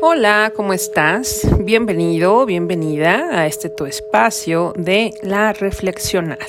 [0.00, 1.40] Hola, ¿cómo estás?
[1.58, 6.46] Bienvenido, bienvenida a este tu espacio de la reflexionada.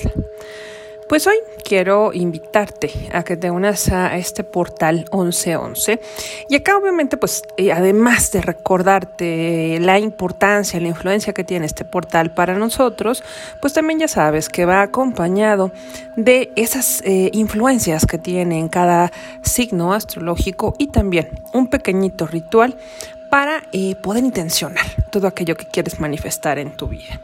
[1.08, 1.34] Pues hoy
[1.64, 6.00] quiero invitarte a que te unas a este portal 1111
[6.48, 11.84] y acá obviamente pues eh, además de recordarte la importancia, la influencia que tiene este
[11.84, 13.24] portal para nosotros,
[13.60, 15.72] pues también ya sabes que va acompañado
[16.14, 19.10] de esas eh, influencias que tiene en cada
[19.42, 22.76] signo astrológico y también un pequeñito ritual
[23.30, 27.20] para eh, poder intencionar todo aquello que quieres manifestar en tu vida.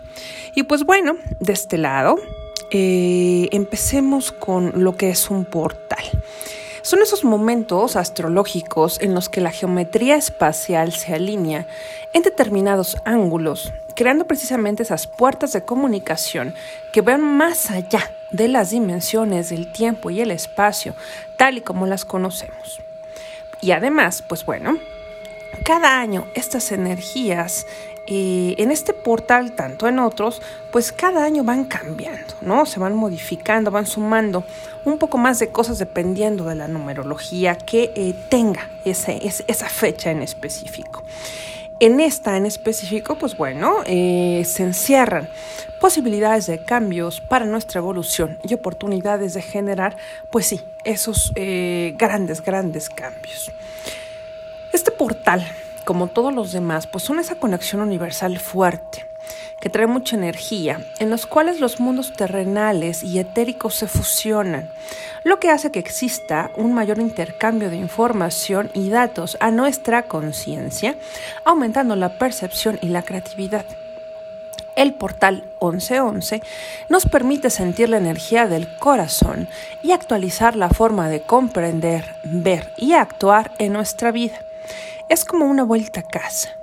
[0.55, 2.17] Y pues bueno, de este lado
[2.71, 6.05] eh, empecemos con lo que es un portal.
[6.83, 11.67] Son esos momentos astrológicos en los que la geometría espacial se alinea
[12.13, 16.55] en determinados ángulos, creando precisamente esas puertas de comunicación
[16.93, 20.95] que van más allá de las dimensiones del tiempo y el espacio,
[21.37, 22.81] tal y como las conocemos.
[23.61, 24.79] Y además, pues bueno,
[25.63, 27.67] cada año estas energías
[28.09, 30.41] en este portal, tanto en otros,
[30.71, 32.67] pues cada año van cambiando, ¿no?
[32.67, 34.45] Se van modificando, van sumando
[34.85, 40.11] un poco más de cosas dependiendo de la numerología que eh, tenga ese, esa fecha
[40.11, 41.03] en específico.
[41.79, 45.29] En esta en específico, pues bueno, eh, se encierran
[45.81, 49.97] posibilidades de cambios para nuestra evolución y oportunidades de generar,
[50.31, 53.51] pues sí, esos eh, grandes, grandes cambios.
[54.77, 55.43] Este portal
[55.87, 59.07] como todos los demás, pues son esa conexión universal fuerte
[59.59, 64.69] que trae mucha energía, en los cuales los mundos terrenales y etéricos se fusionan,
[65.25, 70.95] lo que hace que exista un mayor intercambio de información y datos a nuestra conciencia,
[71.47, 73.65] aumentando la percepción y la creatividad.
[74.75, 76.43] El portal 1111
[76.91, 79.49] nos permite sentir la energía del corazón
[79.83, 84.46] y actualizar la forma de comprender, ver y actuar en nuestra vida.
[85.09, 86.57] Es como una vuelta a casa,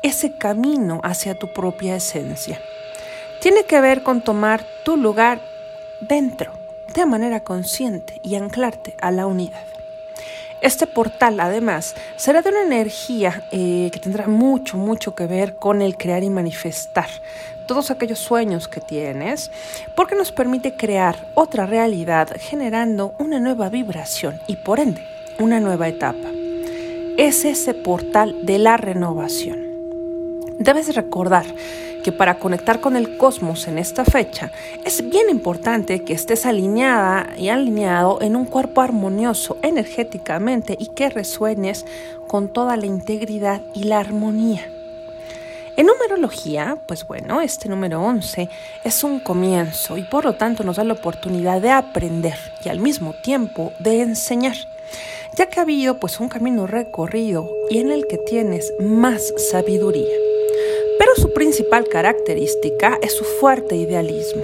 [0.00, 2.58] ese camino hacia tu propia esencia.
[3.42, 5.42] Tiene que ver con tomar tu lugar
[6.00, 6.52] dentro,
[6.94, 9.60] de manera consciente y anclarte a la unidad.
[10.62, 15.82] Este portal, además, será de una energía eh, que tendrá mucho, mucho que ver con
[15.82, 17.10] el crear y manifestar
[17.66, 19.50] todos aquellos sueños que tienes,
[19.94, 25.06] porque nos permite crear otra realidad generando una nueva vibración y por ende
[25.38, 26.30] una nueva etapa
[27.16, 29.58] es ese portal de la renovación.
[30.58, 31.46] Debes recordar
[32.02, 34.50] que para conectar con el cosmos en esta fecha
[34.84, 41.10] es bien importante que estés alineada y alineado en un cuerpo armonioso energéticamente y que
[41.10, 41.84] resuenes
[42.26, 44.66] con toda la integridad y la armonía.
[45.76, 48.48] En numerología, pues bueno, este número 11
[48.84, 52.80] es un comienzo y por lo tanto nos da la oportunidad de aprender y al
[52.80, 54.56] mismo tiempo de enseñar
[55.36, 60.16] ya que ha habido pues un camino recorrido y en el que tienes más sabiduría.
[60.98, 64.42] Pero su principal característica es su fuerte idealismo.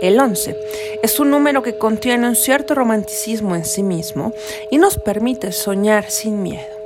[0.00, 0.56] El 11
[1.02, 4.32] es un número que contiene un cierto romanticismo en sí mismo
[4.70, 6.76] y nos permite soñar sin miedo.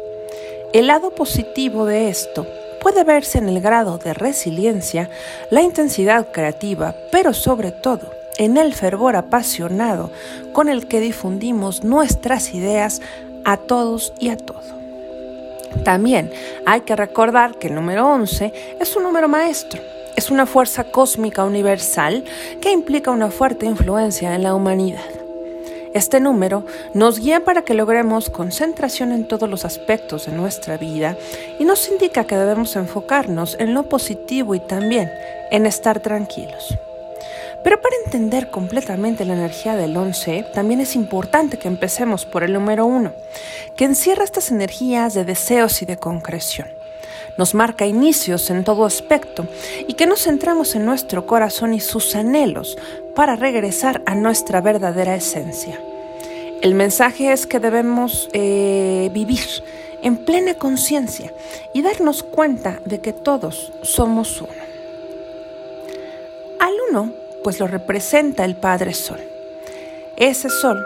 [0.72, 2.46] El lado positivo de esto
[2.80, 5.10] puede verse en el grado de resiliencia,
[5.50, 10.10] la intensidad creativa, pero sobre todo en el fervor apasionado
[10.52, 13.02] con el que difundimos nuestras ideas
[13.44, 14.60] a todos y a todo.
[15.84, 16.30] También
[16.66, 19.80] hay que recordar que el número 11 es un número maestro,
[20.16, 22.24] es una fuerza cósmica universal
[22.60, 25.04] que implica una fuerte influencia en la humanidad.
[25.92, 26.64] Este número
[26.94, 31.16] nos guía para que logremos concentración en todos los aspectos de nuestra vida
[31.58, 35.10] y nos indica que debemos enfocarnos en lo positivo y también
[35.50, 36.78] en estar tranquilos.
[37.62, 42.52] Pero para entender completamente la energía del 11, también es importante que empecemos por el
[42.52, 43.12] número 1,
[43.76, 46.68] que encierra estas energías de deseos y de concreción.
[47.36, 49.46] Nos marca inicios en todo aspecto
[49.86, 52.76] y que nos centramos en nuestro corazón y sus anhelos
[53.14, 55.80] para regresar a nuestra verdadera esencia.
[56.60, 59.46] El mensaje es que debemos eh, vivir
[60.02, 61.32] en plena conciencia
[61.72, 64.52] y darnos cuenta de que todos somos uno.
[66.58, 69.20] Al uno pues lo representa el Padre Sol.
[70.16, 70.84] Ese Sol,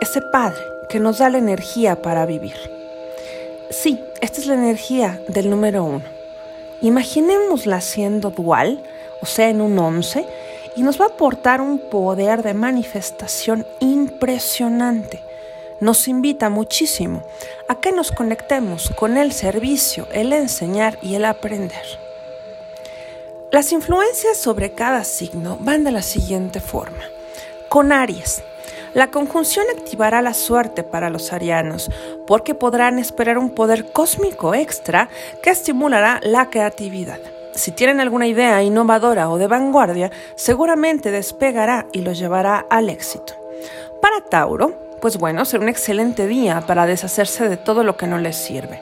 [0.00, 2.56] ese Padre que nos da la energía para vivir.
[3.70, 6.04] Sí, esta es la energía del número uno.
[6.82, 8.82] Imaginémosla siendo dual,
[9.20, 10.26] o sea, en un once,
[10.76, 15.22] y nos va a aportar un poder de manifestación impresionante.
[15.80, 17.22] Nos invita muchísimo
[17.68, 22.01] a que nos conectemos con el servicio, el enseñar y el aprender.
[23.52, 27.02] Las influencias sobre cada signo van de la siguiente forma.
[27.68, 28.42] Con Aries,
[28.94, 31.90] la conjunción activará la suerte para los arianos,
[32.26, 35.10] porque podrán esperar un poder cósmico extra
[35.42, 37.18] que estimulará la creatividad.
[37.54, 43.34] Si tienen alguna idea innovadora o de vanguardia, seguramente despegará y los llevará al éxito.
[44.00, 48.18] Para Tauro, pues bueno, será un excelente día para deshacerse de todo lo que no
[48.18, 48.80] les sirve.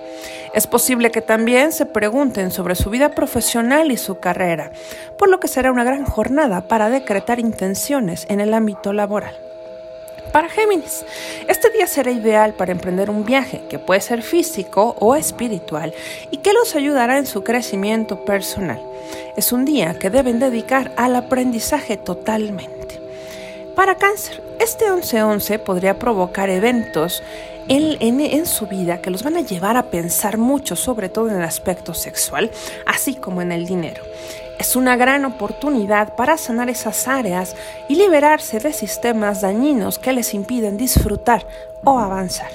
[0.53, 4.71] Es posible que también se pregunten sobre su vida profesional y su carrera,
[5.17, 9.35] por lo que será una gran jornada para decretar intenciones en el ámbito laboral.
[10.31, 11.07] Para Géminis,
[11.49, 15.95] este día será ideal para emprender un viaje que puede ser físico o espiritual
[16.31, 18.81] y que los ayudará en su crecimiento personal.
[19.39, 23.01] Es un día que deben dedicar al aprendizaje totalmente.
[23.75, 27.23] Para Cáncer, este 11-11 podría provocar eventos
[27.69, 31.45] en, su vida que los van a llevar a pensar mucho, sobre todo en el
[31.45, 32.51] aspecto sexual,
[32.87, 34.03] así como en el dinero.
[34.59, 37.57] Es una gran oportunidad para sanar esas áreas
[37.89, 41.47] y liberarse de sistemas dañinos que les impiden disfrutar
[41.85, 42.51] o avanzar.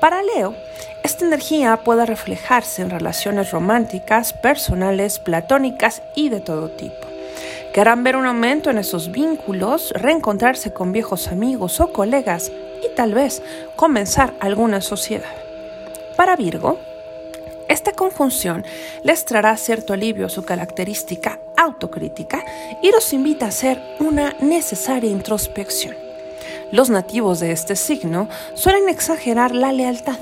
[0.00, 0.54] Para Leo,
[1.02, 7.07] esta energía puede reflejarse en relaciones románticas, personales, platónicas y de todo tipo.
[7.72, 12.50] Querrán ver un aumento en esos vínculos, reencontrarse con viejos amigos o colegas
[12.82, 13.42] y tal vez
[13.76, 15.32] comenzar alguna sociedad.
[16.16, 16.78] Para Virgo,
[17.68, 18.64] esta conjunción
[19.02, 22.44] les traerá cierto alivio a su característica autocrítica
[22.82, 25.94] y los invita a hacer una necesaria introspección.
[26.72, 30.18] Los nativos de este signo suelen exagerar la lealtad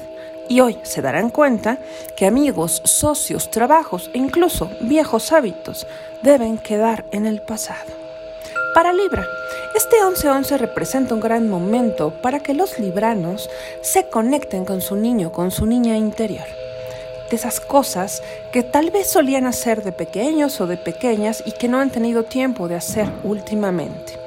[0.49, 1.79] y hoy se darán cuenta
[2.17, 5.87] que amigos, socios, trabajos e incluso viejos hábitos
[6.23, 7.93] deben quedar en el pasado.
[8.75, 9.27] Para Libra,
[9.75, 13.49] este 11-11 representa un gran momento para que los libranos
[13.81, 16.47] se conecten con su niño, con su niña interior.
[17.31, 18.23] De esas cosas
[18.53, 22.25] que tal vez solían hacer de pequeños o de pequeñas y que no han tenido
[22.25, 24.26] tiempo de hacer últimamente.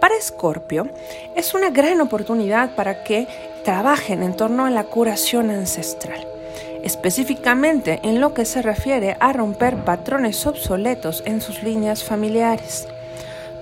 [0.00, 0.88] Para Escorpio,
[1.34, 3.26] es una gran oportunidad para que
[3.64, 6.24] trabajen en torno a la curación ancestral,
[6.82, 12.86] específicamente en lo que se refiere a romper patrones obsoletos en sus líneas familiares.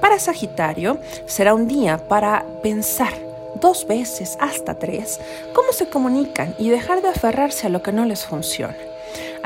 [0.01, 3.15] Para Sagitario será un día para pensar
[3.61, 5.19] dos veces hasta tres
[5.55, 8.77] cómo se comunican y dejar de aferrarse a lo que no les funciona.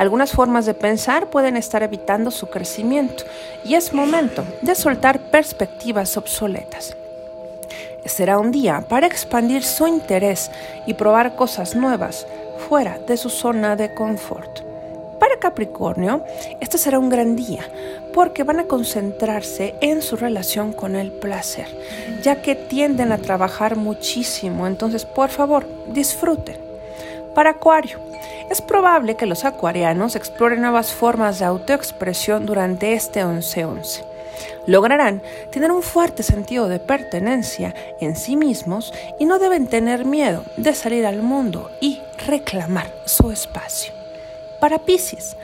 [0.00, 3.25] Algunas formas de pensar pueden estar evitando su crecimiento
[3.67, 6.97] y es momento de soltar perspectivas obsoletas.
[8.06, 10.50] Será un día para expandir su interés
[10.87, 12.26] y probar cosas nuevas
[12.67, 14.61] fuera de su zona de confort.
[15.19, 16.25] Para Capricornio,
[16.61, 17.69] este será un gran día
[18.14, 21.67] porque van a concentrarse en su relación con el placer,
[22.23, 26.70] ya que tienden a trabajar muchísimo, entonces por favor disfruten.
[27.35, 27.99] Para Acuario,
[28.50, 34.05] es probable que los acuarianos exploren nuevas formas de autoexpresión durante este 11-11.
[34.67, 40.44] Lograrán tener un fuerte sentido de pertenencia en sí mismos y no deben tener miedo
[40.56, 43.93] de salir al mundo y reclamar su espacio.
[44.59, 45.37] Para Pisces,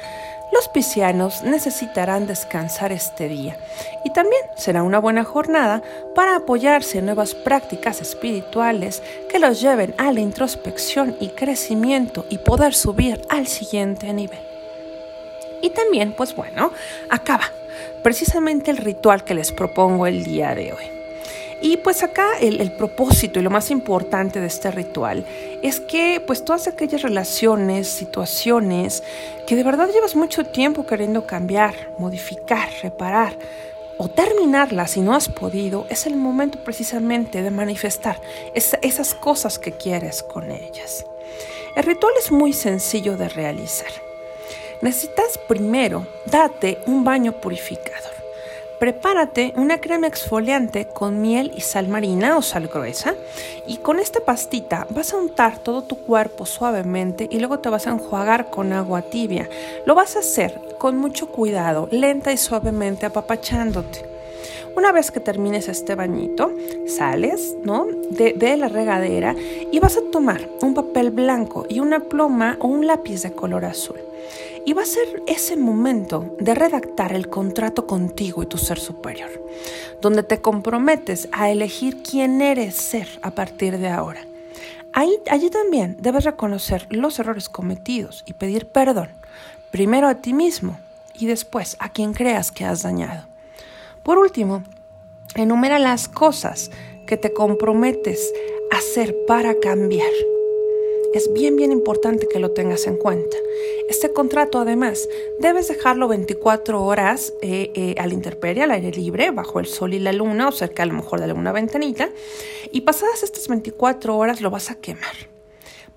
[0.57, 3.59] los piscianos necesitarán descansar este día
[4.05, 5.83] y también será una buena jornada
[6.15, 12.39] para apoyarse en nuevas prácticas espirituales que los lleven a la introspección y crecimiento y
[12.39, 14.41] poder subir al siguiente nivel.
[15.61, 16.73] Y también, pues bueno,
[17.11, 17.45] acaba
[18.03, 20.96] precisamente el ritual que les propongo el día de hoy.
[21.61, 25.25] Y pues acá el, propósito y lo más importante de este ritual
[25.63, 29.03] es que pues todas aquellas relaciones, situaciones
[29.47, 33.39] que de verdad llevas mucho tiempo queriendo cambiar, modificar, reparar
[33.97, 38.21] o terminarlas si no has podido, es el momento precisamente de manifestar
[38.55, 41.07] esas cosas que quieres con ellas.
[41.75, 43.91] El ritual es muy sencillo de realizar.
[44.83, 48.16] Necesitas primero date un baño purificador.
[48.79, 53.15] Prepárate una crema exfoliante con miel y sal marina o sal gruesa
[53.67, 57.87] y con esta pastita vas a untar todo tu cuerpo suavemente y luego te vas
[57.87, 59.49] a enjuagar con agua tibia.
[59.87, 64.05] Lo vas a hacer con mucho cuidado, lenta y suavemente apapachándote.
[64.77, 66.53] Una vez que termines este bañito,
[66.87, 67.87] sales ¿no?
[68.11, 69.35] de, de, la regadera
[69.73, 73.65] y vas a tomar un papel blanco y una pluma o un lápiz de color
[73.65, 73.97] azul.
[74.67, 79.31] Y va a ser ese momento de redactar el contrato contigo y tu ser superior,
[80.03, 84.27] donde te comprometes a elegir quién eres ser a partir de ahora.
[84.93, 89.11] Ahí, allí también debes reconocer los errores cometidos y pedir perdón,
[89.71, 90.81] primero a ti mismo
[91.15, 93.27] y después a quien creas que has dañado.
[94.03, 94.65] Por último,
[95.37, 96.71] enumera las cosas
[97.07, 98.33] que te comprometes
[98.73, 100.11] a hacer para cambiar.
[101.17, 103.39] Es bien, bien importante que lo tengas en cuenta.
[103.89, 105.09] Este contrato, además,
[105.41, 109.95] debes dejarlo 24 horas eh, eh, a la intemperie, al aire libre, bajo el sol
[109.95, 112.11] y la luna, o cerca a lo mejor de alguna ventanita,
[112.71, 115.31] y pasadas estas 24 horas lo vas a quemar.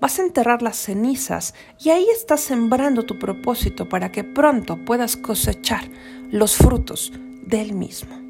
[0.00, 5.18] vas a enterrar las cenizas y ahí estás sembrando tu propósito para que pronto puedas
[5.18, 5.84] cosechar
[6.30, 7.12] los frutos
[7.42, 8.29] del mismo.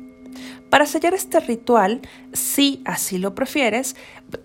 [0.71, 2.01] Para sellar este ritual,
[2.33, 3.97] si así lo prefieres,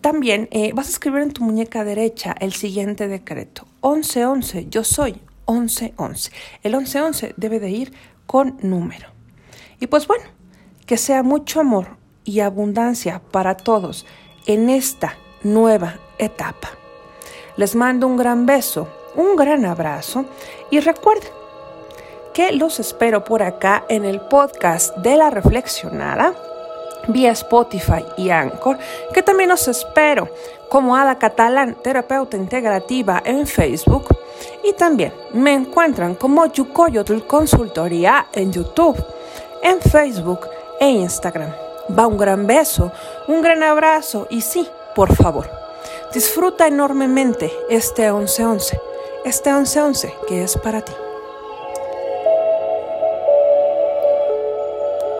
[0.01, 3.67] también eh, vas a escribir en tu muñeca derecha el siguiente decreto.
[3.83, 6.31] 1111, yo soy 1111.
[6.63, 7.93] El 1111 debe de ir
[8.25, 9.07] con número.
[9.79, 10.25] Y pues bueno,
[10.87, 14.07] que sea mucho amor y abundancia para todos
[14.47, 16.69] en esta nueva etapa.
[17.55, 20.25] Les mando un gran beso, un gran abrazo
[20.71, 21.29] y recuerden
[22.35, 26.35] que los espero por acá en el podcast de la reflexionada
[27.07, 28.77] vía Spotify y Anchor,
[29.13, 30.27] que también los espero
[30.67, 34.07] como Ada Catalán, terapeuta integrativa en Facebook.
[34.65, 39.01] Y también me encuentran como Yukoyotl Consultoría en YouTube,
[39.63, 40.41] en Facebook
[40.81, 41.51] e Instagram.
[41.97, 42.91] Va un gran beso,
[43.29, 45.49] un gran abrazo y sí, por favor,
[46.13, 48.77] disfruta enormemente este 11-11,
[49.23, 50.91] este 11-11 que es para ti.